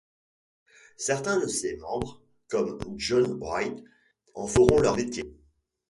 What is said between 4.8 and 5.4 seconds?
leur métier.